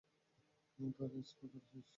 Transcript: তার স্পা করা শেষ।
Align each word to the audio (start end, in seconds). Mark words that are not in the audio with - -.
তার 0.97 1.09
স্পা 1.29 1.45
করা 1.51 1.65
শেষ। 1.69 1.85